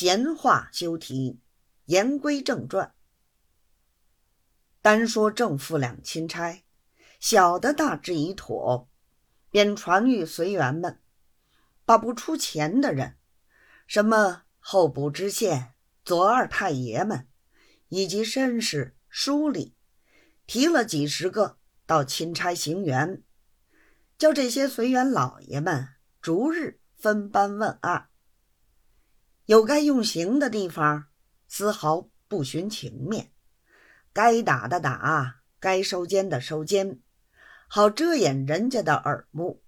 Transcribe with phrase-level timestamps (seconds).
[0.00, 1.40] 闲话休提，
[1.84, 2.94] 言归正传。
[4.80, 6.64] 单说正副两钦差，
[7.18, 8.88] 小的大致已妥，
[9.50, 11.02] 便传谕随员们，
[11.84, 13.18] 把不出钱的人，
[13.86, 17.28] 什么候补知县、左二太爷们，
[17.90, 19.74] 以及绅士、书吏，
[20.46, 23.20] 提了几十个到钦差行辕，
[24.16, 25.86] 叫这些随员老爷们
[26.22, 28.06] 逐日分班问案。
[29.50, 31.06] 有该用刑的地方，
[31.48, 33.32] 丝毫不徇情面；
[34.12, 37.00] 该打的打，该收监的收监，
[37.66, 39.64] 好遮掩人家的耳目。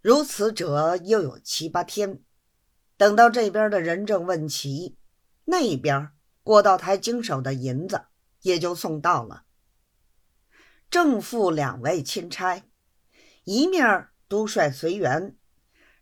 [0.00, 2.22] 如此者又有七八天，
[2.96, 4.96] 等到这边的人证问齐，
[5.44, 6.12] 那边
[6.42, 8.06] 过道台经手的银子
[8.40, 9.44] 也就送到了。
[10.88, 12.62] 正副两位钦差，
[13.44, 15.36] 一面督率随员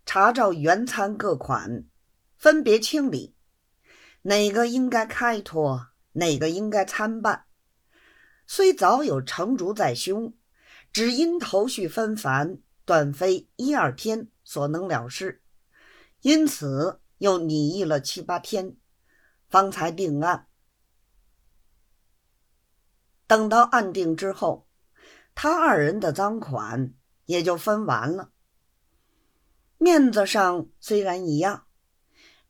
[0.06, 1.82] 查照原餐各款。
[2.38, 3.34] 分别清理，
[4.22, 7.46] 哪个应该开脱，哪个应该参办。
[8.46, 10.32] 虽早有成竹在胸，
[10.92, 15.42] 只因头绪纷繁，断非一二天所能了事，
[16.20, 18.76] 因此又拟议了七八天，
[19.48, 20.46] 方才定案。
[23.26, 24.68] 等到案定之后，
[25.34, 26.94] 他二人的赃款
[27.24, 28.30] 也就分完了。
[29.76, 31.67] 面子上虽然一样。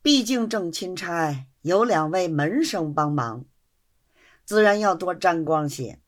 [0.09, 3.45] 毕竟正钦差有两位门生帮忙，
[4.43, 6.01] 自然要多沾光些。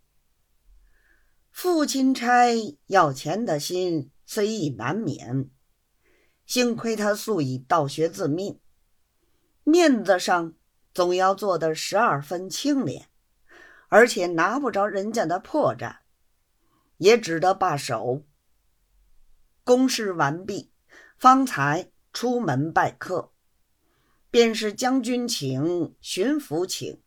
[1.50, 5.50] 副钦差要钱的心虽亦难免，
[6.46, 8.58] 幸亏他素以道学自命，
[9.64, 10.54] 面子上
[10.94, 13.06] 总要做得十二分清廉，
[13.90, 15.96] 而且拿不着人家的破绽，
[16.96, 18.24] 也只得罢手。
[19.62, 20.72] 公事完毕，
[21.18, 23.32] 方才出门拜客。
[24.30, 27.00] 便是将军请，巡抚请，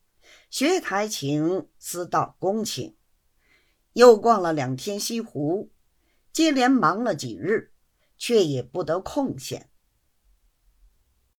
[0.50, 2.96] 学台请，司道公请，
[3.94, 5.72] 又逛了两天西湖，
[6.32, 7.72] 接连忙了几日，
[8.18, 9.70] 却也不得空闲。